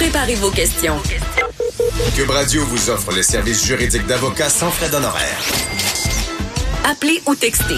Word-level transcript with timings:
Préparez 0.00 0.36
vos 0.36 0.50
questions. 0.50 0.96
Cube 2.16 2.30
Radio 2.30 2.64
vous 2.64 2.88
offre 2.88 3.12
les 3.12 3.22
services 3.22 3.66
juridiques 3.66 4.06
d'avocats 4.06 4.48
sans 4.48 4.70
frais 4.70 4.88
d'honoraires. 4.88 5.42
Appelez 6.90 7.20
ou 7.26 7.34
textez. 7.34 7.76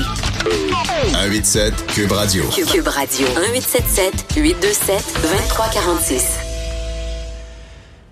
187 1.10 1.86
Cube 1.88 2.12
Radio. 2.12 2.44
Cube 2.44 2.86
Radio. 2.86 3.26
1877 3.26 4.36
827 4.36 5.14
2346. 5.20 6.38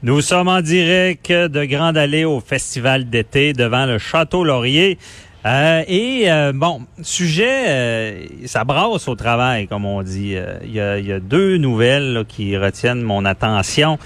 Nous 0.03 0.21
sommes 0.23 0.49
en 0.49 0.61
direct 0.61 1.31
de 1.31 1.65
Grande 1.65 1.97
Allée 1.97 2.25
au 2.25 2.41
Festival 2.41 3.09
d'été 3.09 3.53
devant 3.53 3.87
le 3.87 3.99
Château 3.99 4.43
Laurier. 4.43 4.99
Euh, 5.47 5.83
et 5.89 6.31
euh, 6.31 6.53
bon, 6.55 6.83
sujet, 7.03 7.65
euh, 7.69 8.27
ça 8.45 8.65
brasse 8.65 9.09
au 9.09 9.15
travail, 9.15 9.67
comme 9.69 9.87
on 9.87 10.03
dit. 10.03 10.37
Il 10.65 10.73
y, 10.73 10.81
a, 10.81 11.21
deux 11.21 11.57
nouvelles 11.57 12.25
qui 12.29 12.57
retiennent 12.57 13.03
mon 13.03 13.25
attention. 13.25 13.99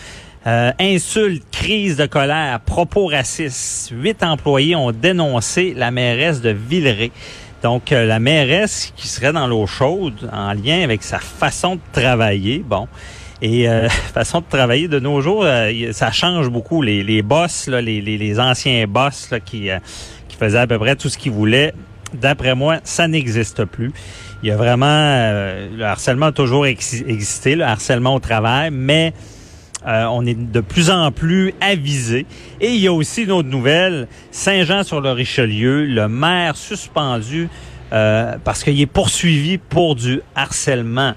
insulte, 0.46 1.44
crise 1.50 1.96
de 1.96 2.06
colère, 2.06 2.60
propos 2.60 3.06
racistes. 3.06 3.92
Huit 3.92 4.22
employés 4.22 4.76
ont 4.76 4.92
dénoncé 4.92 5.74
la 5.76 5.90
mairesse 5.90 6.40
de 6.40 6.50
Villeray. 6.50 7.10
Donc, 7.62 7.90
la 7.90 8.18
mairesse 8.18 8.92
qui 8.94 9.08
serait 9.08 9.32
dans 9.32 9.46
l'eau 9.46 9.66
chaude 9.66 10.28
en 10.32 10.52
lien 10.52 10.82
avec 10.82 11.02
sa 11.02 11.18
façon 11.18 11.76
de 11.76 11.80
travailler. 11.92 12.58
Bon. 12.58 12.86
Et 13.40 13.66
façon 14.12 14.40
de 14.40 14.46
travailler 14.48 14.86
de 14.86 15.00
nos 15.00 15.22
jours, 15.22 15.46
ça 15.92 16.12
change 16.12 16.50
beaucoup. 16.50 16.82
Les, 16.82 17.22
boss, 17.22 17.66
les, 17.68 18.38
anciens 18.38 18.86
boss 18.86 19.30
qui 19.46 19.70
faisait 20.36 20.58
à 20.58 20.66
peu 20.66 20.78
près 20.78 20.96
tout 20.96 21.08
ce 21.08 21.18
qu'il 21.18 21.32
voulait. 21.32 21.72
D'après 22.14 22.54
moi, 22.54 22.78
ça 22.84 23.08
n'existe 23.08 23.64
plus. 23.64 23.92
Il 24.42 24.48
y 24.48 24.50
a 24.50 24.56
vraiment 24.56 24.86
euh, 24.86 25.68
le 25.74 25.84
harcèlement 25.84 26.26
a 26.26 26.32
toujours 26.32 26.66
existé, 26.66 27.56
le 27.56 27.64
harcèlement 27.64 28.14
au 28.14 28.20
travail, 28.20 28.70
mais 28.70 29.12
euh, 29.86 30.04
on 30.04 30.24
est 30.24 30.34
de 30.34 30.60
plus 30.60 30.90
en 30.90 31.10
plus 31.10 31.54
avisé. 31.60 32.26
Et 32.60 32.68
il 32.68 32.80
y 32.80 32.86
a 32.86 32.92
aussi 32.92 33.22
une 33.22 33.32
autre 33.32 33.48
nouvelle, 33.48 34.06
Saint-Jean-sur-le-Richelieu, 34.30 35.86
le 35.86 36.08
maire 36.08 36.56
suspendu 36.56 37.48
euh, 37.92 38.36
parce 38.44 38.62
qu'il 38.62 38.80
est 38.80 38.86
poursuivi 38.86 39.58
pour 39.58 39.96
du 39.96 40.20
harcèlement. 40.34 41.14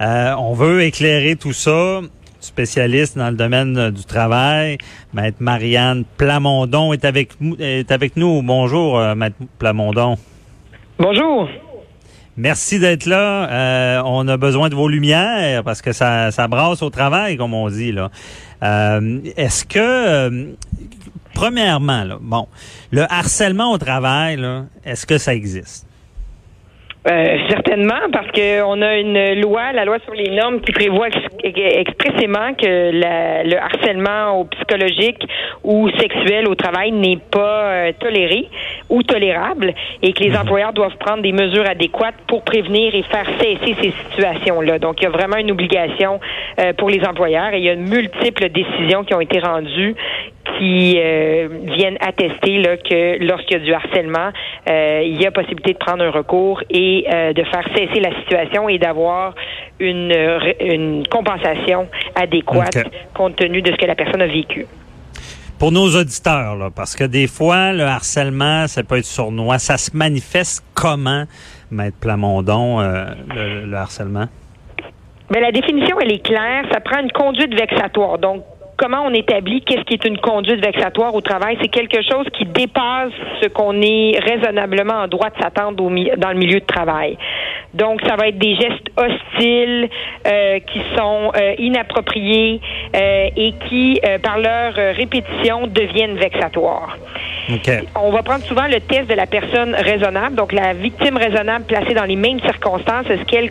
on 0.00 0.54
veut 0.54 0.82
éclairer 0.82 1.36
tout 1.36 1.52
ça 1.52 2.00
spécialiste 2.40 3.18
dans 3.18 3.30
le 3.30 3.36
domaine 3.36 3.90
du 3.90 4.04
travail. 4.04 4.78
Maître 5.12 5.38
Marianne 5.40 6.04
Plamondon 6.16 6.92
est 6.92 7.04
avec, 7.04 7.32
est 7.58 7.90
avec 7.90 8.16
nous. 8.16 8.42
Bonjour, 8.42 8.98
euh, 8.98 9.14
Maître 9.14 9.36
Plamondon. 9.58 10.16
Bonjour. 10.98 11.48
Merci 12.36 12.78
d'être 12.78 13.06
là. 13.06 13.50
Euh, 13.50 14.02
on 14.04 14.28
a 14.28 14.36
besoin 14.36 14.68
de 14.68 14.74
vos 14.76 14.88
lumières 14.88 15.64
parce 15.64 15.82
que 15.82 15.92
ça, 15.92 16.30
ça 16.30 16.46
brasse 16.46 16.82
au 16.82 16.90
travail, 16.90 17.36
comme 17.36 17.54
on 17.54 17.68
dit. 17.68 17.90
là. 17.90 18.10
Euh, 18.62 19.18
est-ce 19.36 19.64
que, 19.64 20.54
premièrement, 21.34 22.04
là, 22.04 22.18
bon, 22.20 22.46
le 22.92 23.02
harcèlement 23.12 23.72
au 23.72 23.78
travail, 23.78 24.38
est-ce 24.84 25.04
que 25.04 25.18
ça 25.18 25.34
existe? 25.34 25.87
Euh, 27.10 27.38
certainement, 27.48 28.10
parce 28.12 28.30
qu'on 28.32 28.82
a 28.82 28.98
une 28.98 29.40
loi, 29.40 29.72
la 29.72 29.86
loi 29.86 29.98
sur 30.04 30.12
les 30.12 30.30
normes, 30.30 30.60
qui 30.60 30.72
prévoit 30.72 31.08
expressément 31.42 32.52
que 32.54 32.90
le 33.44 33.56
harcèlement 33.56 34.40
au 34.40 34.44
psychologique 34.44 35.26
ou 35.64 35.88
sexuel 35.98 36.46
au 36.48 36.54
travail 36.54 36.92
n'est 36.92 37.18
pas 37.30 37.62
euh, 37.62 37.92
toléré 37.98 38.48
ou 38.90 39.02
tolérable 39.02 39.72
et 40.02 40.12
que 40.12 40.22
les 40.22 40.30
mhm. 40.30 40.40
employeurs 40.42 40.72
doivent 40.74 40.96
prendre 40.98 41.22
des 41.22 41.32
mesures 41.32 41.66
adéquates 41.66 42.16
pour 42.26 42.42
prévenir 42.42 42.94
et 42.94 43.02
faire 43.04 43.26
cesser 43.38 43.74
ces 43.80 43.92
situations-là. 44.10 44.78
Donc, 44.78 45.00
il 45.00 45.04
y 45.04 45.06
a 45.06 45.10
vraiment 45.10 45.36
une 45.36 45.50
obligation 45.50 46.20
euh, 46.60 46.74
pour 46.74 46.90
les 46.90 47.02
employeurs 47.06 47.54
et 47.54 47.58
il 47.58 47.64
y 47.64 47.70
a 47.70 47.76
multiples 47.76 48.50
décisions 48.50 49.04
qui 49.04 49.14
ont 49.14 49.20
été 49.20 49.38
rendues 49.38 49.94
qui 50.58 50.98
euh, 50.98 51.48
viennent 51.76 51.96
attester 52.00 52.58
là, 52.58 52.76
que 52.76 53.24
lorsqu'il 53.24 53.58
y 53.58 53.60
a 53.60 53.64
du 53.64 53.72
harcèlement, 53.72 54.30
euh, 54.68 55.02
il 55.04 55.20
y 55.20 55.26
a 55.26 55.30
possibilité 55.30 55.72
de 55.72 55.78
prendre 55.78 56.02
un 56.02 56.10
recours 56.10 56.62
et 56.68 57.06
euh, 57.12 57.32
de 57.32 57.44
faire 57.44 57.64
cesser 57.74 58.00
la 58.00 58.14
situation 58.20 58.68
et 58.68 58.78
d'avoir 58.78 59.34
une, 59.78 60.14
une 60.60 61.06
compensation 61.06 61.88
adéquate 62.14 62.84
compte 63.14 63.36
tenu 63.36 63.62
de 63.62 63.70
ce 63.70 63.76
que 63.76 63.86
la 63.86 63.94
personne 63.94 64.22
a 64.22 64.26
vécu. 64.26 64.66
Pour 65.58 65.72
nos 65.72 65.88
auditeurs, 65.88 66.56
là, 66.56 66.70
parce 66.74 66.94
que 66.94 67.04
des 67.04 67.26
fois, 67.26 67.72
le 67.72 67.82
harcèlement, 67.82 68.66
ça 68.68 68.82
peut 68.82 68.98
être 68.98 69.04
sournois. 69.04 69.58
Ça 69.58 69.76
se 69.76 69.96
manifeste 69.96 70.64
comment, 70.74 71.24
Maître 71.70 71.96
Plamondon, 72.00 72.80
le, 72.80 73.66
le 73.66 73.76
harcèlement? 73.76 74.26
Ben, 75.30 75.40
la 75.40 75.50
définition, 75.50 75.98
elle 76.00 76.12
est 76.12 76.24
claire. 76.24 76.64
Ça 76.72 76.80
prend 76.80 77.00
une 77.00 77.10
conduite 77.10 77.52
vexatoire. 77.54 78.18
Donc, 78.18 78.44
comment 78.78 79.02
on 79.04 79.12
établit 79.12 79.60
qu'est-ce 79.60 79.82
qui 79.82 79.94
est 79.94 80.04
une 80.04 80.18
conduite 80.18 80.64
vexatoire 80.64 81.14
au 81.14 81.20
travail. 81.20 81.58
C'est 81.60 81.68
quelque 81.68 82.00
chose 82.02 82.26
qui 82.32 82.46
dépasse 82.46 83.12
ce 83.42 83.48
qu'on 83.48 83.82
est 83.82 84.18
raisonnablement 84.18 84.94
en 84.94 85.08
droit 85.08 85.28
de 85.28 85.42
s'attendre 85.42 85.76
dans 85.76 86.30
le 86.30 86.38
milieu 86.38 86.60
de 86.60 86.64
travail. 86.64 87.18
Donc, 87.74 88.00
ça 88.06 88.16
va 88.16 88.28
être 88.28 88.38
des 88.38 88.54
gestes 88.54 88.88
hostiles 88.96 89.90
euh, 90.26 90.58
qui 90.60 90.80
sont 90.96 91.32
euh, 91.36 91.54
inappropriés 91.58 92.60
euh, 92.96 93.28
et 93.36 93.52
qui, 93.68 94.00
par 94.22 94.38
leur 94.38 94.74
répétition, 94.74 95.66
deviennent 95.66 96.16
vexatoires. 96.16 96.96
On 97.96 98.10
va 98.10 98.22
prendre 98.22 98.44
souvent 98.44 98.66
le 98.66 98.80
test 98.80 99.10
de 99.10 99.14
la 99.14 99.26
personne 99.26 99.74
raisonnable. 99.74 100.36
Donc, 100.36 100.52
la 100.52 100.72
victime 100.72 101.16
raisonnable 101.16 101.64
placée 101.66 101.94
dans 101.94 102.04
les 102.04 102.16
mêmes 102.16 102.40
circonstances, 102.40 103.10
est-ce 103.10 103.24
qu'elle 103.24 103.50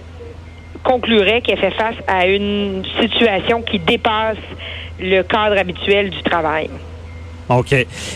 conclurait 0.84 1.42
qu'elle 1.42 1.58
fait 1.58 1.72
face 1.72 1.96
à 2.08 2.28
une 2.28 2.84
situation 3.00 3.62
qui 3.62 3.80
dépasse 3.80 4.38
le 5.00 5.22
cadre 5.24 5.58
habituel 5.58 6.09
du 6.09 6.22
travail. 6.24 6.69
OK. 7.50 7.74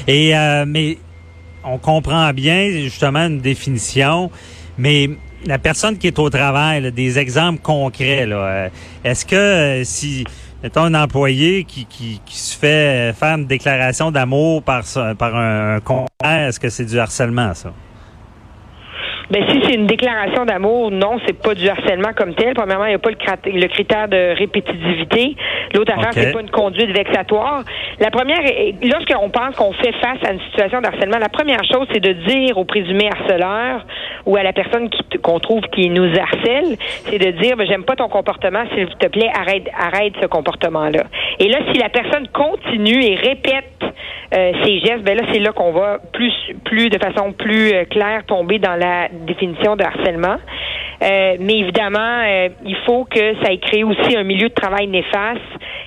Et 0.07 0.35
euh, 0.35 0.65
mais 0.67 0.97
on 1.63 1.77
comprend 1.77 2.31
bien 2.33 2.69
justement 2.71 3.27
une 3.27 3.39
définition, 3.39 4.31
mais 4.77 5.09
la 5.45 5.57
personne 5.57 5.97
qui 5.97 6.07
est 6.07 6.19
au 6.19 6.29
travail, 6.29 6.91
des 6.91 7.19
exemples 7.19 7.61
concrets, 7.61 8.25
là, 8.25 8.35
euh, 8.35 8.69
est-ce 9.03 9.25
que 9.25 9.35
euh, 9.35 9.83
si 9.83 10.25
mettons 10.61 10.83
un 10.83 10.93
employé 10.93 11.63
qui, 11.63 11.85
qui, 11.85 12.21
qui, 12.25 12.37
se 12.37 12.57
fait 12.57 13.13
faire 13.13 13.37
une 13.37 13.47
déclaration 13.47 14.11
d'amour 14.11 14.61
par, 14.61 14.83
par 15.17 15.35
un, 15.35 15.79
un 16.23 16.47
est-ce 16.47 16.59
que 16.59 16.69
c'est 16.69 16.85
du 16.85 16.99
harcèlement, 16.99 17.53
ça? 17.55 17.73
Ben 19.31 19.45
si 19.49 19.61
c'est 19.63 19.75
une 19.75 19.87
déclaration 19.87 20.43
d'amour, 20.43 20.91
non, 20.91 21.17
c'est 21.25 21.41
pas 21.41 21.55
du 21.55 21.67
harcèlement 21.69 22.11
comme 22.13 22.35
tel. 22.35 22.53
Premièrement, 22.53 22.83
il 22.83 22.89
n'y 22.89 22.95
a 22.95 22.99
pas 22.99 23.11
le, 23.11 23.67
critère 23.67 24.09
de 24.09 24.37
répétitivité. 24.37 25.37
L'autre 25.73 25.93
affaire, 25.93 26.11
c'est 26.11 26.33
pas 26.33 26.41
une 26.41 26.51
conduite 26.51 26.91
vexatoire. 26.91 27.63
La 28.01 28.11
première, 28.11 28.41
lorsqu'on 28.83 29.29
pense 29.29 29.55
qu'on 29.55 29.71
fait 29.71 29.93
face 29.93 30.17
à 30.27 30.33
une 30.33 30.41
situation 30.41 30.81
de 30.81 30.87
harcèlement, 30.87 31.17
la 31.17 31.29
première 31.29 31.63
chose, 31.63 31.87
c'est 31.93 32.01
de 32.01 32.11
dire 32.11 32.57
au 32.57 32.65
présumé 32.65 33.07
harceleur 33.07 33.85
ou 34.25 34.35
à 34.35 34.43
la 34.43 34.51
personne 34.51 34.89
qu'on 35.23 35.39
trouve 35.39 35.61
qui 35.71 35.89
nous 35.89 36.11
harcèle, 36.19 36.75
c'est 37.05 37.17
de 37.17 37.31
dire, 37.41 37.55
ben, 37.55 37.65
j'aime 37.65 37.83
pas 37.83 37.95
ton 37.95 38.09
comportement, 38.09 38.63
s'il 38.75 38.87
te 38.87 39.07
plaît, 39.07 39.29
arrête, 39.33 39.69
arrête 39.79 40.13
ce 40.21 40.27
comportement-là. 40.27 41.03
Et 41.41 41.49
là, 41.49 41.57
si 41.73 41.79
la 41.79 41.89
personne 41.89 42.27
continue 42.27 43.03
et 43.03 43.15
répète 43.15 43.65
euh, 44.31 44.51
ces 44.63 44.79
gestes, 44.79 45.01
ben 45.03 45.17
là, 45.17 45.23
c'est 45.33 45.39
là 45.39 45.51
qu'on 45.51 45.71
va 45.71 45.97
plus, 46.13 46.31
plus 46.65 46.89
de 46.89 46.99
façon 46.99 47.31
plus 47.33 47.73
euh, 47.73 47.83
claire 47.85 48.23
tomber 48.27 48.59
dans 48.59 48.75
la 48.75 49.07
définition 49.09 49.75
de 49.75 49.83
harcèlement. 49.83 50.37
Euh, 51.01 51.37
mais 51.39 51.57
évidemment, 51.57 52.21
euh, 52.23 52.49
il 52.63 52.75
faut 52.85 53.05
que 53.05 53.33
ça 53.43 53.51
ait 53.51 53.57
créé 53.57 53.83
aussi 53.83 54.15
un 54.15 54.23
milieu 54.23 54.49
de 54.49 54.53
travail 54.53 54.87
néfaste 54.87 55.41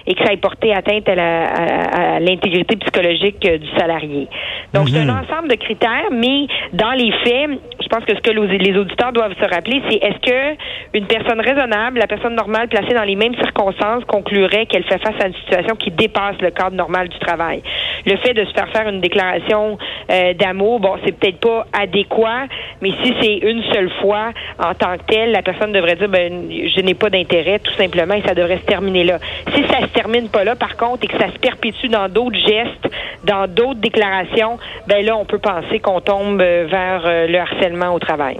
et 0.06 0.14
que 0.14 0.24
ça 0.24 0.32
ait 0.32 0.38
porté 0.38 0.74
atteinte 0.74 1.08
à 1.08 2.20
l'intégrité 2.20 2.76
psychologique 2.76 3.44
euh, 3.46 3.58
du 3.58 3.68
salarié. 3.78 4.28
Donc, 4.72 4.88
c'est 4.88 4.98
un 4.98 5.04
mhm. 5.04 5.24
ensemble 5.24 5.48
de 5.48 5.54
critères, 5.54 6.10
mais 6.10 6.46
dans 6.72 6.92
les 6.92 7.12
faits, 7.24 7.50
je 7.80 7.88
pense 7.88 8.04
que 8.04 8.14
ce 8.14 8.20
que 8.20 8.30
les 8.30 8.76
auditeurs 8.76 9.12
doivent 9.12 9.34
se 9.40 9.48
rappeler, 9.48 9.82
c'est 9.88 9.96
est-ce 9.96 10.18
que 10.18 10.56
une 10.94 11.06
personne 11.06 11.40
raisonnable, 11.40 11.98
la 11.98 12.06
personne 12.06 12.34
normale 12.34 12.68
placée 12.68 12.94
dans 12.94 13.04
les 13.04 13.16
mêmes 13.16 13.34
circonstances, 13.36 14.04
conclurait 14.04 14.66
qu'elle 14.66 14.84
fait 14.84 14.98
face 14.98 15.20
à 15.22 15.28
une 15.28 15.34
situation 15.34 15.76
qui 15.76 15.90
dépasse 15.90 16.36
le 16.40 16.50
cadre 16.50 16.76
normal 16.76 17.08
du 17.08 17.18
travail? 17.18 17.62
le 18.06 18.16
fait 18.18 18.34
de 18.34 18.44
se 18.44 18.52
faire 18.52 18.68
faire 18.68 18.88
une 18.88 19.00
déclaration 19.00 19.78
euh, 20.10 20.34
d'amour, 20.34 20.80
bon, 20.80 20.96
c'est 21.04 21.12
peut-être 21.12 21.40
pas 21.40 21.66
adéquat, 21.72 22.46
mais 22.82 22.90
si 23.02 23.14
c'est 23.20 23.36
une 23.38 23.62
seule 23.72 23.90
fois 24.00 24.32
en 24.58 24.74
tant 24.74 24.96
que 24.98 25.04
telle, 25.08 25.32
la 25.32 25.42
personne 25.42 25.72
devrait 25.72 25.96
dire, 25.96 26.08
ben, 26.08 26.48
je 26.50 26.80
n'ai 26.80 26.94
pas 26.94 27.10
d'intérêt, 27.10 27.58
tout 27.58 27.72
simplement, 27.72 28.14
et 28.14 28.22
ça 28.22 28.34
devrait 28.34 28.58
se 28.58 28.66
terminer 28.66 29.04
là. 29.04 29.18
Si 29.54 29.62
ça 29.64 29.80
se 29.80 29.92
termine 29.94 30.28
pas 30.28 30.44
là, 30.44 30.56
par 30.56 30.76
contre, 30.76 31.04
et 31.04 31.06
que 31.06 31.18
ça 31.18 31.32
se 31.32 31.38
perpétue 31.38 31.88
dans 31.88 32.08
d'autres 32.08 32.38
gestes, 32.38 32.94
dans 33.24 33.46
d'autres 33.48 33.80
déclarations, 33.80 34.58
ben 34.86 35.04
là, 35.04 35.16
on 35.16 35.24
peut 35.24 35.38
penser 35.38 35.78
qu'on 35.80 36.00
tombe 36.00 36.40
euh, 36.40 36.66
vers 36.70 37.02
euh, 37.04 37.26
le 37.26 37.38
harcèlement 37.38 37.94
au 37.94 37.98
travail. 37.98 38.38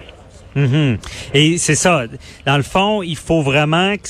Mhm. 0.54 0.98
Et 1.32 1.58
c'est 1.58 1.74
ça. 1.74 2.04
Dans 2.46 2.56
le 2.56 2.62
fond, 2.62 3.02
il 3.02 3.16
faut 3.16 3.42
vraiment 3.42 3.94
que, 3.96 4.08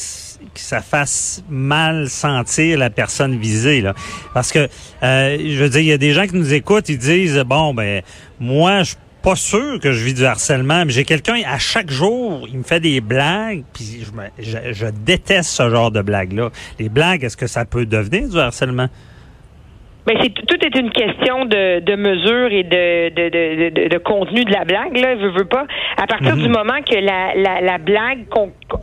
ça 0.57 0.83
fasse 0.83 1.43
mal 1.49 2.09
sentir 2.09 2.79
la 2.79 2.91
personne 2.91 3.39
visée, 3.39 3.81
là. 3.81 3.95
Parce 4.35 4.53
que, 4.53 4.69
euh, 5.03 5.39
je 5.39 5.63
veux 5.63 5.69
dire, 5.69 5.81
il 5.81 5.87
y 5.87 5.93
a 5.93 5.99
des 5.99 6.13
gens 6.13 6.27
qui 6.27 6.37
nous 6.37 6.53
écoutent, 6.53 6.89
ils 6.89 6.99
disent, 6.99 7.43
bon, 7.47 7.73
ben, 7.75 8.03
moi, 8.39 8.83
je 8.83 8.95
pas 9.25 9.37
sûr 9.37 9.81
que 9.81 9.91
je 9.93 10.05
vis 10.05 10.13
du 10.13 10.27
harcèlement, 10.27 10.85
mais 10.85 10.93
j'ai 10.93 11.07
quelqu'un 11.07 11.41
à 11.47 11.59
chaque 11.59 11.91
jour, 11.91 12.47
il 12.47 12.59
me 12.59 12.63
fait 12.63 12.79
des 12.79 13.01
blagues, 13.01 13.65
puis 13.73 14.05
je, 14.39 14.73
je 14.73 14.87
déteste 14.87 15.49
ce 15.49 15.71
genre 15.71 15.91
de 15.91 16.03
blagues-là. 16.03 16.51
Les 16.79 16.91
blagues, 16.91 17.25
est-ce 17.25 17.39
que 17.39 17.47
ça 17.47 17.65
peut 17.65 17.87
devenir 17.87 18.29
du 18.29 18.39
harcèlement? 18.39 18.89
Ben 20.07 20.19
c'est 20.21 20.35
tout 20.35 20.65
est 20.65 20.79
une 20.79 20.91
question 20.91 21.47
de, 21.47 21.81
de 21.81 21.97
mesure 21.97 22.53
et 22.53 22.63
de, 22.63 23.09
de, 23.09 23.71
de, 23.71 23.89
de, 23.89 23.99
contenu 23.99 24.45
de 24.45 24.53
la 24.53 24.65
blague 24.65 24.97
là, 24.99 25.15
veut, 25.15 25.31
veut 25.31 25.47
pas. 25.47 25.65
À 25.97 26.07
partir 26.07 26.37
du 26.37 26.49
mhm. 26.49 26.53
moment 26.53 26.83
que 26.87 26.97
la, 26.97 27.35
la, 27.35 27.61
la 27.63 27.79
blague 27.79 28.27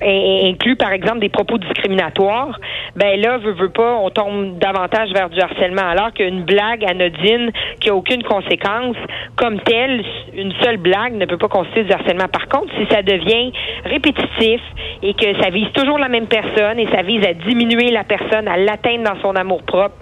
inclut 0.02 0.76
par 0.76 0.92
exemple 0.92 1.20
des 1.20 1.30
propos 1.30 1.60
discriminatoires, 1.60 2.60
ben 2.96 3.20
là 3.20 3.38
veut, 3.38 3.54
veut 3.54 3.70
pas, 3.70 3.98
on 4.02 4.10
tombe 4.10 4.58
davantage 4.58 5.12
vers 5.14 5.30
du 5.30 5.40
harcèlement. 5.40 5.88
Alors 5.88 6.12
qu'une 6.14 6.44
blague 6.44 6.84
anodine 6.86 7.52
qui 7.80 7.90
a 7.90 7.96
aucune 7.96 8.24
conséquence 8.24 8.96
comme 9.36 9.60
telle, 9.62 10.04
une 10.34 10.54
seule 10.64 10.78
blague 10.78 11.14
ne 11.14 11.26
peut 11.26 11.38
pas 11.38 11.50
constituer 11.50 11.84
du 11.84 11.92
harcèlement. 11.92 12.28
Par 12.28 12.48
contre, 12.48 12.74
si 12.80 12.88
ça 12.90 13.02
devient 13.04 13.52
répétitif 13.86 14.62
et 15.04 15.14
que 15.14 15.42
ça 15.42 15.50
vise 15.50 15.72
toujours 15.74 16.00
la 16.00 16.10
même 16.10 16.28
personne 16.28 16.80
et 16.80 16.88
ça 16.88 17.02
vise 17.02 17.26
à 17.26 17.34
diminuer 17.34 17.92
la 17.92 18.04
personne, 18.04 18.48
à 18.48 18.58
l'atteindre 18.58 19.04
dans 19.04 19.22
son 19.22 19.36
amour 19.36 19.64
propre, 19.64 19.98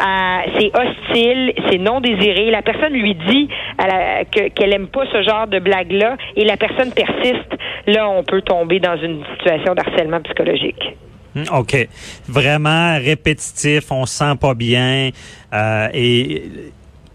c'est 0.00 0.70
hostile, 0.74 1.52
c'est 1.70 1.78
non 1.78 2.00
désiré. 2.00 2.50
La 2.50 2.62
personne 2.62 2.92
lui 2.92 3.14
dit 3.14 3.48
qu'elle 4.30 4.72
aime 4.72 4.88
pas 4.88 5.04
ce 5.12 5.22
genre 5.22 5.46
de 5.46 5.58
blague-là 5.58 6.16
et 6.36 6.44
la 6.44 6.56
personne 6.56 6.92
persiste. 6.92 7.56
Là, 7.86 8.08
on 8.08 8.22
peut 8.24 8.42
tomber 8.42 8.80
dans 8.80 8.96
une 8.96 9.22
situation 9.36 9.74
d'harcèlement 9.74 10.20
psychologique. 10.20 10.96
Hmm, 11.34 11.44
OK. 11.52 11.88
Vraiment 12.28 12.96
répétitif, 12.98 13.90
on 13.90 14.06
se 14.06 14.14
sent 14.14 14.36
pas 14.40 14.54
bien. 14.54 15.10
Euh, 15.52 15.88
et 15.94 16.42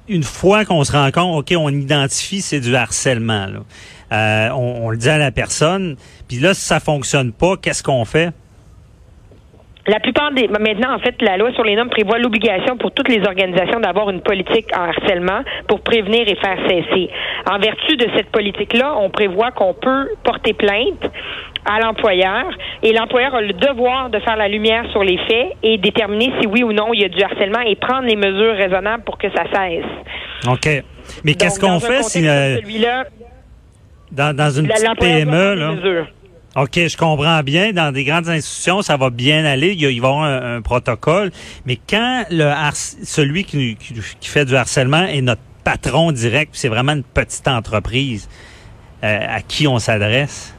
une 0.07 0.23
fois 0.23 0.65
qu'on 0.65 0.83
se 0.83 0.91
rend 0.91 1.11
compte, 1.11 1.39
OK, 1.39 1.57
on 1.57 1.69
identifie 1.69 2.41
c'est 2.41 2.59
du 2.59 2.75
harcèlement. 2.75 3.47
Euh, 4.11 4.49
on, 4.51 4.85
on, 4.85 4.89
le 4.89 4.97
dit 4.97 5.09
à 5.09 5.17
la 5.17 5.31
personne. 5.31 5.97
Puis 6.27 6.37
là, 6.37 6.53
si 6.53 6.61
ça 6.61 6.79
fonctionne 6.79 7.31
pas, 7.33 7.57
qu'est-ce 7.57 7.83
qu'on 7.83 8.05
fait? 8.05 8.31
La 9.87 9.99
plupart 9.99 10.31
des 10.31 10.47
maintenant 10.47 10.95
en 10.95 10.99
fait 10.99 11.21
la 11.21 11.37
loi 11.37 11.51
sur 11.53 11.63
les 11.63 11.75
normes 11.75 11.89
prévoit 11.89 12.17
l'obligation 12.17 12.75
pour 12.77 12.91
toutes 12.91 13.07
les 13.07 13.23
organisations 13.25 13.79
d'avoir 13.79 14.09
une 14.09 14.21
politique 14.21 14.65
en 14.75 14.81
harcèlement 14.89 15.41
pour 15.67 15.81
prévenir 15.81 16.27
et 16.27 16.35
faire 16.35 16.57
cesser. 16.67 17.09
En 17.49 17.59
vertu 17.59 17.95
de 17.95 18.07
cette 18.15 18.31
politique-là, 18.31 18.95
on 18.97 19.11
prévoit 19.11 19.51
qu'on 19.51 19.75
peut 19.75 20.09
porter 20.23 20.53
plainte 20.53 21.05
à 21.65 21.79
l'employeur 21.79 22.45
et 22.81 22.93
l'employeur 22.93 23.35
a 23.35 23.41
le 23.41 23.53
devoir 23.53 24.09
de 24.09 24.19
faire 24.19 24.37
la 24.37 24.47
lumière 24.47 24.89
sur 24.91 25.03
les 25.03 25.17
faits 25.17 25.53
et 25.61 25.77
déterminer 25.77 26.31
si 26.39 26.47
oui 26.47 26.63
ou 26.63 26.73
non 26.73 26.91
il 26.93 27.01
y 27.01 27.05
a 27.05 27.09
du 27.09 27.21
harcèlement 27.21 27.61
et 27.61 27.75
prendre 27.75 28.07
les 28.07 28.15
mesures 28.15 28.55
raisonnables 28.55 29.03
pour 29.03 29.19
que 29.19 29.27
ça 29.29 29.43
cesse. 29.53 29.85
OK. 30.47 30.83
Mais 31.23 31.35
qu'est-ce 31.35 31.59
qu'on 31.59 31.79
fait 31.79 32.01
si 32.03 32.27
euh, 32.27 32.57
dans, 34.11 34.35
dans 34.35 34.49
une 34.49 34.67
petite 34.67 34.99
PME 34.99 35.53
là? 35.55 35.73
OK, 36.55 36.75
je 36.75 36.95
comprends 36.95 37.41
bien. 37.43 37.73
Dans 37.73 37.93
des 37.93 38.05
grandes 38.05 38.29
institutions, 38.29 38.81
ça 38.81 38.95
va 38.95 39.09
bien 39.09 39.43
aller. 39.43 39.73
Il, 39.73 39.85
va 39.85 39.91
y 39.91 39.97
avoir 39.97 40.23
un, 40.23 40.61
protocole. 40.61 41.31
Mais 41.65 41.77
quand 41.89 42.23
le 42.31 42.49
celui 42.73 43.43
qui, 43.43 43.75
qui, 43.75 44.29
fait 44.29 44.45
du 44.45 44.55
harcèlement 44.55 45.05
est 45.05 45.21
notre 45.21 45.41
patron 45.65 46.13
direct, 46.13 46.51
c'est 46.53 46.69
vraiment 46.69 46.93
une 46.93 47.03
petite 47.03 47.47
entreprise, 47.49 48.29
euh, 49.03 49.19
à 49.27 49.41
qui 49.41 49.67
on 49.67 49.79
s'adresse? 49.79 50.55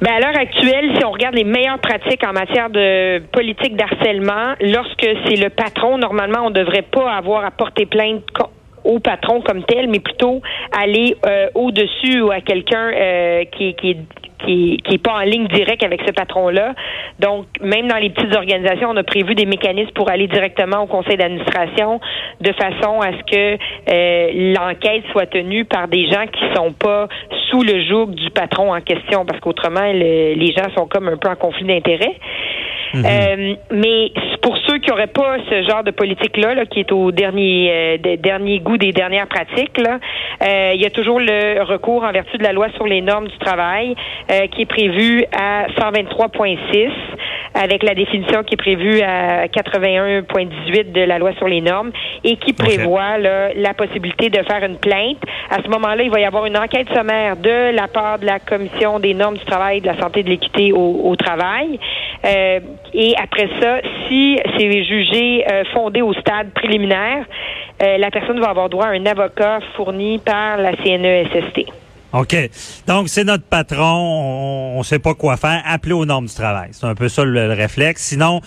Ben 0.00 0.12
à 0.12 0.20
l'heure 0.20 0.38
actuelle, 0.38 0.92
si 0.96 1.04
on 1.04 1.10
regarde 1.10 1.34
les 1.34 1.44
meilleures 1.44 1.78
pratiques 1.78 2.22
en 2.26 2.32
matière 2.32 2.70
de 2.70 3.18
politique 3.32 3.76
d'harcèlement, 3.76 4.54
lorsque 4.60 5.06
c'est 5.26 5.36
le 5.36 5.50
patron, 5.50 5.98
normalement, 5.98 6.40
on 6.44 6.50
ne 6.50 6.54
devrait 6.54 6.82
pas 6.90 7.12
avoir 7.12 7.44
à 7.44 7.50
porter 7.50 7.86
plainte 7.86 8.22
au 8.86 9.00
patron 9.00 9.40
comme 9.40 9.64
tel, 9.64 9.88
mais 9.88 10.00
plutôt 10.00 10.40
aller 10.76 11.16
euh, 11.26 11.48
au-dessus 11.54 12.20
ou 12.20 12.30
à 12.30 12.40
quelqu'un 12.40 12.90
euh, 12.92 13.44
qui, 13.56 13.74
qui, 13.74 13.96
qui 14.44 14.78
n'est 14.88 14.98
pas 14.98 15.14
en 15.14 15.20
ligne 15.20 15.48
directe 15.48 15.82
avec 15.82 16.02
ce 16.06 16.12
patron-là. 16.12 16.74
Donc, 17.18 17.46
même 17.60 17.88
dans 17.88 17.96
les 17.96 18.10
petites 18.10 18.34
organisations, 18.34 18.90
on 18.90 18.96
a 18.96 19.02
prévu 19.02 19.34
des 19.34 19.46
mécanismes 19.46 19.92
pour 19.92 20.10
aller 20.10 20.28
directement 20.28 20.82
au 20.82 20.86
conseil 20.86 21.16
d'administration 21.16 22.00
de 22.40 22.52
façon 22.52 23.00
à 23.00 23.12
ce 23.12 23.22
que 23.30 23.58
euh, 23.92 24.54
l'enquête 24.54 25.04
soit 25.12 25.26
tenue 25.26 25.64
par 25.64 25.88
des 25.88 26.06
gens 26.06 26.26
qui 26.26 26.44
sont 26.54 26.72
pas 26.72 27.08
sous 27.50 27.62
le 27.62 27.82
joug 27.84 28.06
du 28.14 28.30
patron 28.30 28.74
en 28.74 28.80
question, 28.80 29.24
parce 29.24 29.40
qu'autrement, 29.40 29.92
les 29.92 30.54
gens 30.56 30.68
sont 30.76 30.86
comme 30.86 31.08
un 31.08 31.16
peu 31.16 31.28
en 31.28 31.36
conflit 31.36 31.64
d'intérêts. 31.64 32.16
Mhm. 32.94 33.04
Euh, 33.04 33.54
mais 33.70 34.12
pour 34.42 34.56
ceux 34.58 34.78
qui 34.78 34.90
n'auraient 34.90 35.06
pas 35.06 35.36
ce 35.50 35.62
genre 35.68 35.82
de 35.82 35.90
politique-là, 35.90 36.54
là, 36.54 36.66
qui 36.66 36.80
est 36.80 36.92
au 36.92 37.10
dernier, 37.12 37.98
euh, 38.04 38.16
dernier 38.16 38.60
goût 38.60 38.76
des 38.76 38.92
dernières 38.92 39.26
pratiques, 39.26 39.78
là, 39.78 39.98
euh, 40.42 40.72
il 40.74 40.80
y 40.80 40.86
a 40.86 40.90
toujours 40.90 41.20
le 41.20 41.62
recours 41.62 42.04
en 42.04 42.12
vertu 42.12 42.38
de 42.38 42.42
la 42.42 42.52
loi 42.52 42.68
sur 42.76 42.86
les 42.86 43.00
normes 43.00 43.28
du 43.28 43.38
travail 43.38 43.94
euh, 44.30 44.46
qui 44.48 44.62
est 44.62 44.66
prévu 44.66 45.24
à 45.36 45.66
123.6 45.78 46.90
avec 47.54 47.82
la 47.82 47.94
définition 47.94 48.42
qui 48.42 48.54
est 48.54 48.58
prévue 48.58 49.00
à 49.00 49.46
81.18 49.46 50.92
de 50.92 51.00
la 51.00 51.18
loi 51.18 51.32
sur 51.38 51.48
les 51.48 51.60
normes 51.60 51.90
et 52.22 52.36
qui 52.36 52.52
prévoit 52.52 53.18
la 53.18 53.74
possibilité 53.74 54.28
de 54.28 54.42
faire 54.42 54.62
une 54.62 54.76
plainte. 54.76 55.18
À 55.50 55.62
ce 55.62 55.68
moment-là, 55.68 56.02
il 56.02 56.10
va 56.10 56.20
y 56.20 56.24
avoir 56.24 56.46
une 56.46 56.56
enquête 56.56 56.88
sommaire 56.94 57.36
de 57.36 57.74
la 57.74 57.88
part 57.88 58.18
de 58.18 58.26
la 58.26 58.38
Commission 58.38 58.98
des 58.98 59.14
normes 59.14 59.36
du 59.36 59.44
travail, 59.44 59.80
de 59.80 59.86
la 59.86 59.98
santé 59.98 60.20
et 60.20 60.22
de 60.22 60.28
l'équité 60.28 60.72
au, 60.72 61.16
travail. 61.16 61.78
Euh, 62.26 62.60
et 62.92 63.14
après 63.22 63.48
ça, 63.60 63.80
si 64.08 64.38
c'est 64.58 64.84
jugé 64.84 65.44
euh, 65.48 65.64
fondé 65.72 66.02
au 66.02 66.12
stade 66.14 66.50
préliminaire, 66.50 67.24
euh, 67.82 67.98
la 67.98 68.10
personne 68.10 68.40
va 68.40 68.48
avoir 68.50 68.68
droit 68.68 68.86
à 68.86 68.90
un 68.90 69.06
avocat 69.06 69.60
fourni 69.76 70.18
par 70.18 70.56
la 70.56 70.72
CNESST. 70.72 71.66
OK. 72.12 72.36
Donc, 72.86 73.08
c'est 73.08 73.24
notre 73.24 73.44
patron, 73.44 74.74
on 74.74 74.78
ne 74.78 74.82
sait 74.82 74.98
pas 74.98 75.14
quoi 75.14 75.36
faire, 75.36 75.62
appelez 75.66 75.92
aux 75.92 76.06
normes 76.06 76.26
du 76.26 76.34
travail. 76.34 76.70
C'est 76.72 76.86
un 76.86 76.94
peu 76.94 77.08
ça 77.08 77.24
le, 77.24 77.52
réflexe. 77.52 78.02
Sinon, 78.02 78.40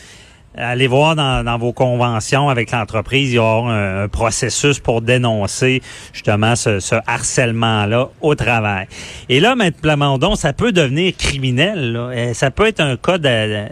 allez 0.56 0.88
voir 0.88 1.16
dans, 1.16 1.58
vos 1.58 1.74
conventions 1.74 2.50
avec 2.50 2.72
l'entreprise, 2.72 3.32
il 3.32 3.36
y 3.36 3.40
aura 3.40 3.74
un, 3.74 4.08
processus 4.08 4.80
pour 4.80 5.02
dénoncer 5.02 5.82
justement 6.14 6.56
ce, 6.56 6.80
harcèlement-là 7.08 8.10
au 8.22 8.36
travail. 8.36 8.88
Et 9.30 9.40
là, 9.40 9.56
maintenant, 9.56 10.18
donc, 10.18 10.38
ça 10.38 10.54
peut 10.54 10.72
devenir 10.72 11.16
criminel. 11.18 11.94
Là. 11.94 12.34
Ça 12.34 12.52
peut 12.52 12.68
être 12.68 12.82
un 12.82 12.98
cas 12.98 13.18
de, 13.18 13.66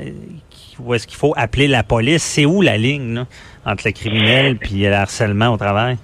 où 0.79 0.93
est-ce 0.93 1.07
qu'il 1.07 1.17
faut 1.17 1.33
appeler 1.35 1.67
la 1.67 1.83
police? 1.83 2.23
C'est 2.23 2.45
où 2.45 2.61
la 2.61 2.77
ligne 2.77 3.25
entre 3.65 3.83
le 3.85 3.91
criminel 3.91 4.57
et 4.71 4.75
le 4.87 4.93
harcèlement 4.93 5.49
au 5.49 5.57
travail? 5.57 5.97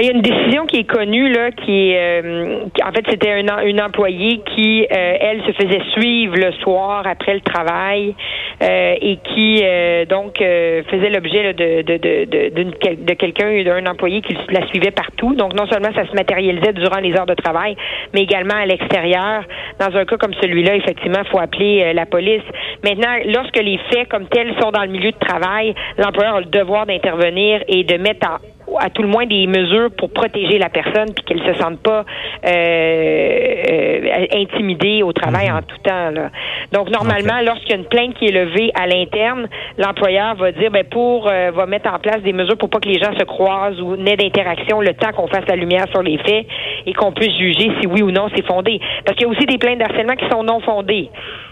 Ben, 0.00 0.06
il 0.06 0.12
y 0.12 0.12
a 0.12 0.16
une 0.16 0.22
décision 0.22 0.64
qui 0.64 0.78
est 0.78 0.84
connue 0.84 1.30
là, 1.30 1.50
qui 1.50 1.94
euh, 1.94 2.64
en 2.82 2.90
fait, 2.90 3.04
c'était 3.06 3.38
une, 3.38 3.50
une 3.66 3.82
employée 3.82 4.40
qui, 4.46 4.86
euh, 4.90 5.16
elle, 5.20 5.42
se 5.42 5.52
faisait 5.52 5.82
suivre 5.92 6.36
le 6.38 6.52
soir 6.52 7.06
après 7.06 7.34
le 7.34 7.42
travail 7.42 8.14
euh, 8.62 8.94
et 8.98 9.18
qui 9.18 9.62
donc 10.08 10.38
faisait 10.38 11.10
l'objet 11.10 11.52
de 11.52 11.82
de, 11.82 11.98
de, 11.98 13.04
de, 13.04 13.12
quelqu'un, 13.12 13.62
d'un 13.62 13.84
employé 13.90 14.22
qui 14.22 14.34
la 14.48 14.66
suivait 14.68 14.90
partout. 14.90 15.34
Donc 15.34 15.52
non 15.52 15.66
seulement 15.66 15.92
ça 15.94 16.06
se 16.06 16.14
matérialisait 16.14 16.72
durant 16.72 17.00
les 17.00 17.14
heures 17.14 17.26
de 17.26 17.34
travail, 17.34 17.76
mais 18.14 18.22
également 18.22 18.54
à 18.54 18.64
l'extérieur. 18.64 19.44
Dans 19.78 19.94
un 19.94 20.06
cas 20.06 20.16
comme 20.16 20.32
celui-là, 20.40 20.76
effectivement, 20.76 21.20
il 21.22 21.30
faut 21.30 21.40
appeler 21.40 21.92
la 21.92 22.06
police. 22.06 22.44
Maintenant, 22.84 23.16
lorsque 23.26 23.58
les 23.58 23.78
faits 23.90 24.08
comme 24.08 24.28
tels 24.28 24.54
sont 24.62 24.70
dans 24.70 24.82
le 24.82 24.88
milieu 24.88 25.10
de 25.10 25.18
travail, 25.18 25.74
l'employeur 25.98 26.36
a 26.36 26.40
le 26.40 26.46
devoir 26.46 26.86
d'intervenir 26.86 27.62
et 27.68 27.84
de 27.84 27.98
mettre 27.98 28.26
en 28.26 28.38
à 28.78 28.90
tout 28.90 29.02
le 29.02 29.08
moins 29.08 29.26
des 29.26 29.46
mesures 29.46 29.90
pour 29.96 30.10
protéger 30.10 30.58
la 30.58 30.68
personne 30.68 31.12
puis 31.14 31.24
qu'elle 31.24 31.40
se 31.40 31.60
sente 31.60 31.80
pas 31.80 32.04
euh, 32.46 33.54
euh, 33.70 34.26
intimidée 34.34 35.02
au 35.02 35.12
travail 35.12 35.48
mhm. 35.48 35.56
en 35.56 35.62
tout 35.62 35.78
temps. 35.82 36.10
Là. 36.10 36.30
Donc 36.72 36.90
normalement, 36.90 37.40
lorsqu'il 37.44 37.70
y 37.70 37.72
a 37.74 37.76
une 37.76 37.88
plainte 37.88 38.14
qui 38.14 38.26
est 38.26 38.32
levée 38.32 38.70
à 38.74 38.86
l'interne, 38.86 39.48
l'employeur 39.78 40.34
va 40.36 40.52
dire 40.52 40.70
ben 40.70 40.84
pour 40.84 41.28
euh, 41.28 41.50
va 41.50 41.66
mettre 41.66 41.92
en 41.92 41.98
place 41.98 42.22
des 42.22 42.32
mesures 42.32 42.58
pour 42.58 42.70
pas 42.70 42.80
que 42.80 42.88
les 42.88 42.98
gens 42.98 43.12
se 43.18 43.24
croisent 43.24 43.80
ou 43.80 43.96
n'aient 43.96 44.16
d'interaction 44.16 44.80
le 44.80 44.94
temps 44.94 45.12
qu'on 45.12 45.26
fasse 45.28 45.46
la 45.48 45.56
lumière 45.56 45.86
sur 45.90 46.02
les 46.02 46.18
faits 46.18 46.46
et 46.86 46.92
qu'on 46.92 47.12
puisse 47.12 47.36
juger 47.38 47.70
si 47.80 47.86
oui 47.86 48.02
ou 48.02 48.10
non 48.10 48.28
c'est 48.34 48.46
fondé. 48.46 48.80
Parce 49.04 49.16
qu'il 49.16 49.26
y 49.26 49.30
a 49.30 49.32
aussi 49.32 49.46
des 49.46 49.58
plaintes 49.58 49.78
d'harcèlement 49.78 50.14
qui 50.14 50.28
sont 50.30 50.42
non 50.42 50.60
fondées 50.60 51.10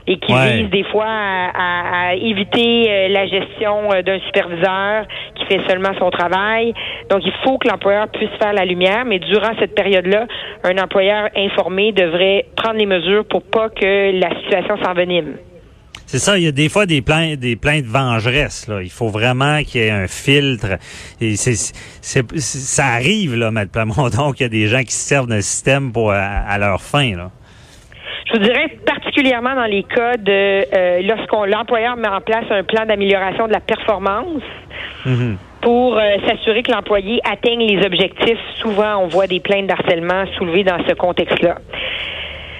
et 0.09 0.19
qui 0.19 0.33
visent 0.33 0.71
des 0.71 0.85
fois 0.85 1.07
à, 1.07 2.09
à 2.09 2.15
éviter 2.15 3.09
la 3.09 3.27
gestion 3.27 3.91
d'un 4.05 4.19
superviseur 4.27 5.07
qui 5.37 5.45
fait 5.47 5.61
seulement 5.69 5.93
son 5.99 6.11
travail. 6.11 6.73
Donc, 7.11 7.21
il 7.25 7.33
faut 7.45 7.59
que 7.59 7.69
l'employeur 7.69 8.09
puisse 8.09 8.31
faire 8.41 8.55
la 8.55 8.65
lumière, 8.65 9.05
mais 9.05 9.19
durant 9.19 9.53
cette 9.59 9.75
période-là, 9.75 10.27
un 10.65 10.79
employeur 10.79 11.29
informé 11.37 11.93
devrait 11.93 12.47
prendre 12.57 12.79
les 12.79 12.87
mesures 12.87 13.27
pour 13.27 13.43
pas 13.43 13.69
que 13.69 14.19
la 14.19 14.31
situation 14.41 14.77
s'envenime. 14.83 15.35
C'est 16.09 16.19
ça, 16.19 16.39
il 16.39 16.45
y 16.45 16.47
a 16.47 16.53
des 16.53 16.71
fois 16.71 16.87
des 16.87 17.03
plaintes, 17.03 17.39
des 17.39 17.55
plaintes 17.55 17.85
vengeresses. 17.85 18.67
Là. 18.67 18.81
Il 18.83 18.89
faut 18.89 19.09
vraiment 19.09 19.63
qu'il 19.63 19.83
y 19.83 19.85
ait 19.85 19.91
un 19.91 20.07
filtre. 20.07 20.79
Et 21.21 21.37
c'est, 21.37 21.55
ça 22.01 22.87
arrive, 22.87 23.35
là, 23.35 23.49
M. 23.49 23.69
Plamondon, 23.71 24.33
qu'il 24.33 24.45
y 24.45 24.47
a 24.47 24.49
des 24.49 24.69
gens 24.69 24.83
qui 24.83 24.93
se 24.93 25.07
servent 25.07 25.27
d'un 25.27 25.43
système 25.43 25.93
pour 25.93 26.11
à, 26.11 26.57
leur 26.57 26.81
fin. 26.81 27.15
Là. 27.15 27.31
Je 28.29 28.35
vous 28.35 28.45
dirais 28.45 28.69
particulièrement 28.85 29.55
dans 29.55 29.65
les 29.65 29.85
cas 29.85 30.17
de 30.19 30.65
euh, 30.75 31.03
lorsqu'on 31.03 31.45
l'employeur 31.45 31.97
met 31.97 32.09
en 32.09 32.21
place 32.21 32.45
un 32.51 32.63
plan 32.63 32.85
d'amélioration 32.85 33.47
de 33.47 33.53
la 33.53 33.61
performance. 33.61 34.43
Mm-hmm. 35.07 35.37
Pour 35.63 35.97
euh, 35.97 36.03
s'assurer 36.27 36.63
que 36.63 36.71
l'employé 36.71 37.21
atteigne 37.29 37.67
les 37.67 37.85
objectifs, 37.85 38.39
souvent 38.57 38.99
on 38.99 39.07
voit 39.07 39.27
des 39.27 39.41
plaintes 39.41 39.67
d'harcèlement 39.67 40.25
soulevées 40.37 40.63
dans 40.63 40.79
ce 40.87 40.95
contexte-là. 40.95 41.57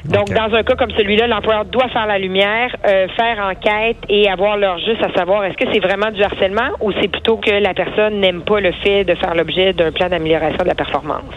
Donc, 0.05 0.31
dans 0.31 0.55
un 0.55 0.63
cas 0.63 0.75
comme 0.75 0.91
celui-là, 0.93 1.27
l'employeur 1.27 1.65
doit 1.67 1.89
faire 1.89 2.07
la 2.07 2.19
lumière, 2.19 2.75
euh, 2.87 3.09
faire 3.09 3.45
enquête 3.45 3.99
et 4.09 4.31
avoir 4.31 4.57
leur 4.57 4.79
juste 4.79 5.05
à 5.05 5.13
savoir 5.13 5.45
est-ce 5.45 5.57
que 5.57 5.71
c'est 5.73 5.81
vraiment 5.81 6.11
du 6.11 6.23
harcèlement 6.23 6.71
ou 6.81 6.93
c'est 6.93 7.09
plutôt 7.09 7.37
que 7.37 7.51
la 7.51 7.75
personne 7.75 8.21
n'aime 8.21 8.43
pas 8.43 8.61
le 8.61 8.73
fait 8.73 9.05
de 9.05 9.15
faire 9.17 9.35
l'objet 9.35 9.75
d'un 9.75 9.93
plan 9.93 10.09
d'amélioration 10.09 10.63
de 10.63 10.69
la 10.69 10.75
performance. 10.75 11.35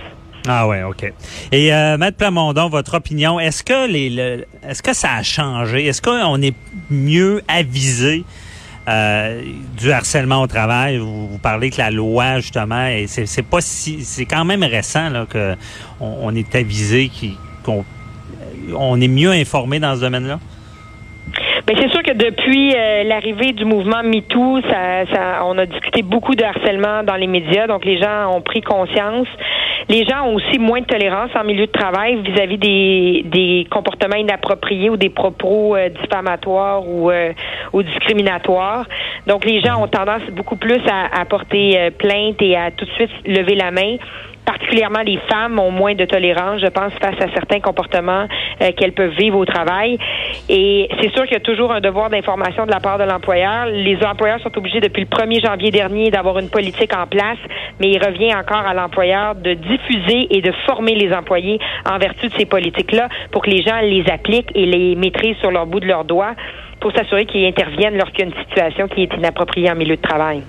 Ah 0.47 0.67
ouais, 0.67 0.83
ok. 0.83 1.11
Et 1.51 1.73
euh, 1.73 1.97
Maître 1.97 2.17
Plamondon, 2.17 2.67
votre 2.69 2.95
opinion, 2.95 3.39
est-ce 3.39 3.63
que 3.63 3.87
les, 3.87 4.43
est-ce 4.67 4.81
que 4.81 4.93
ça 4.93 5.15
a 5.15 5.23
changé? 5.23 5.85
Est-ce 5.85 6.01
qu'on 6.01 6.41
est 6.41 6.55
mieux 6.89 7.43
avisé 7.47 8.23
euh, 8.87 9.41
du 9.77 9.91
harcèlement 9.91 10.41
au 10.41 10.47
travail? 10.47 10.97
Vous, 10.97 11.39
parlez 11.41 11.69
que 11.69 11.77
la 11.77 11.91
loi 11.91 12.39
justement, 12.39 12.89
c'est, 13.05 13.27
c'est 13.27 13.45
c'est 13.51 14.25
quand 14.25 14.45
même 14.45 14.63
récent 14.63 15.09
là 15.09 15.25
que 15.29 15.55
on, 15.99 16.33
est 16.35 16.55
avisé 16.55 17.11
qu'on 17.63 17.85
on 18.75 18.99
est 18.99 19.07
mieux 19.07 19.31
informé 19.31 19.79
dans 19.79 19.95
ce 19.95 20.01
domaine-là? 20.01 20.39
Bien, 21.67 21.75
c'est 21.79 21.91
sûr 21.91 22.01
que 22.01 22.13
depuis 22.13 22.73
euh, 22.75 23.03
l'arrivée 23.03 23.51
du 23.53 23.65
mouvement 23.65 24.01
MeToo, 24.03 24.61
ça, 24.61 25.45
on 25.45 25.57
a 25.59 25.67
discuté 25.67 26.01
beaucoup 26.01 26.33
de 26.33 26.43
harcèlement 26.43 27.03
dans 27.03 27.15
les 27.15 27.27
médias, 27.27 27.67
donc 27.67 27.85
les 27.85 27.99
gens 27.99 28.35
ont 28.35 28.41
pris 28.41 28.61
conscience. 28.61 29.27
Les 29.89 30.05
gens 30.05 30.25
ont 30.25 30.35
aussi 30.35 30.59
moins 30.59 30.81
de 30.81 30.85
tolérance 30.85 31.31
en 31.35 31.43
milieu 31.43 31.67
de 31.67 31.71
travail 31.71 32.21
vis-à-vis 32.21 32.57
des, 32.57 33.67
comportements 33.69 34.17
inappropriés 34.17 34.89
ou 34.89 34.97
des 34.97 35.09
propos 35.09 35.75
euh, 35.75 35.89
diffamatoires 35.89 36.87
ou, 36.87 37.09
euh, 37.09 37.31
ou 37.73 37.83
discriminatoires. 37.83 38.85
Donc 39.27 39.45
les 39.45 39.61
gens 39.61 39.81
ont 39.81 39.87
tendance 39.87 40.23
beaucoup 40.31 40.55
plus 40.55 40.81
à, 40.87 41.21
à 41.21 41.25
porter 41.25 41.91
plainte 41.97 42.41
et 42.41 42.55
à 42.55 42.71
tout 42.71 42.85
de 42.85 42.91
suite 42.91 43.11
lever 43.25 43.55
la 43.55 43.71
main 43.71 43.97
particulièrement 44.45 45.01
les 45.01 45.17
femmes 45.29 45.59
ont 45.59 45.71
moins 45.71 45.95
de 45.95 46.05
tolérance, 46.05 46.61
je 46.61 46.67
pense, 46.67 46.93
face 47.01 47.19
à 47.21 47.31
certains 47.33 47.59
comportements 47.59 48.27
euh, 48.61 48.71
qu'elles 48.77 48.93
peuvent 48.93 49.15
vivre 49.17 49.37
au 49.37 49.45
travail. 49.45 49.97
Et 50.49 50.89
c'est 51.01 51.11
sûr 51.11 51.23
qu'il 51.23 51.33
y 51.33 51.37
a 51.37 51.41
toujours 51.41 51.71
un 51.71 51.81
devoir 51.81 52.09
d'information 52.09 52.65
de 52.65 52.71
la 52.71 52.79
part 52.79 52.97
de 52.97 53.03
l'employeur. 53.03 53.65
Les 53.67 53.97
employeurs 54.03 54.39
sont 54.41 54.55
obligés 54.57 54.79
depuis 54.79 55.01
le 55.01 55.07
1er 55.07 55.45
janvier 55.45 55.71
dernier 55.71 56.09
d'avoir 56.09 56.39
une 56.39 56.49
politique 56.49 56.95
en 56.95 57.07
place, 57.07 57.37
mais 57.79 57.89
il 57.89 58.03
revient 58.03 58.33
encore 58.33 58.65
à 58.65 58.73
l'employeur 58.73 59.35
de 59.35 59.53
diffuser 59.53 60.27
et 60.29 60.41
de 60.41 60.51
former 60.65 60.95
les 60.95 61.13
employés 61.13 61.59
en 61.89 61.97
vertu 61.97 62.27
de 62.27 62.33
ces 62.33 62.45
politiques-là 62.45 63.09
pour 63.31 63.41
que 63.43 63.49
les 63.49 63.61
gens 63.61 63.79
les 63.81 64.03
appliquent 64.09 64.51
et 64.55 64.65
les 64.65 64.95
maîtrisent 64.95 65.37
sur 65.37 65.51
leur 65.51 65.65
bout 65.65 65.79
de 65.79 65.87
leurs 65.87 66.05
doigts 66.05 66.35
pour 66.79 66.91
s'assurer 66.93 67.25
qu'ils 67.25 67.45
interviennent 67.45 67.97
lorsqu'il 67.97 68.21
y 68.21 68.23
a 68.23 68.31
une 68.31 68.43
situation 68.43 68.87
qui 68.87 69.03
est 69.03 69.13
inappropriée 69.13 69.69
en 69.71 69.75
milieu 69.75 69.95
de 69.95 70.01
travail. 70.01 70.41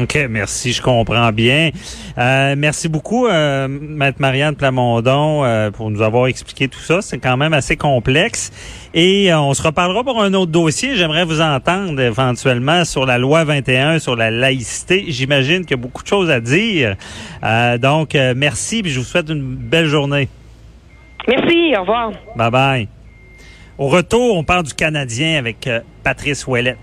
OK, 0.00 0.16
merci, 0.30 0.72
je 0.72 0.80
comprends 0.80 1.32
bien. 1.32 1.70
Euh, 2.18 2.54
merci 2.56 2.88
beaucoup, 2.88 3.26
euh, 3.26 3.66
Maître 3.68 4.18
Marianne 4.20 4.54
Plamondon, 4.54 5.44
euh, 5.44 5.72
pour 5.72 5.90
nous 5.90 6.02
avoir 6.02 6.28
expliqué 6.28 6.68
tout 6.68 6.78
ça. 6.78 7.02
C'est 7.02 7.18
quand 7.18 7.36
même 7.36 7.52
assez 7.52 7.76
complexe. 7.76 8.52
Et 8.94 9.32
euh, 9.32 9.40
on 9.40 9.54
se 9.54 9.62
reparlera 9.62 10.04
pour 10.04 10.22
un 10.22 10.34
autre 10.34 10.52
dossier. 10.52 10.94
J'aimerais 10.94 11.24
vous 11.24 11.40
entendre 11.40 12.00
éventuellement 12.00 12.84
sur 12.84 13.06
la 13.06 13.18
loi 13.18 13.42
21, 13.42 13.98
sur 13.98 14.14
la 14.14 14.30
laïcité. 14.30 15.06
J'imagine 15.08 15.62
qu'il 15.62 15.72
y 15.72 15.80
a 15.80 15.82
beaucoup 15.82 16.04
de 16.04 16.08
choses 16.08 16.30
à 16.30 16.40
dire. 16.40 16.94
donc, 17.80 18.14
merci, 18.36 18.82
puis 18.82 18.92
je 18.92 19.00
vous 19.00 19.04
souhaite 19.04 19.28
une 19.28 19.42
belle 19.42 19.86
journée. 19.86 20.28
Merci, 21.26 21.74
au 21.76 21.80
revoir. 21.80 22.12
Bye 22.36 22.50
bye. 22.50 22.88
Au 23.78 23.88
retour, 23.88 24.36
on 24.36 24.44
parle 24.44 24.62
du 24.62 24.74
Canadien 24.74 25.38
avec 25.38 25.68
Patrice 26.02 26.46
Ouellette. 26.46 26.78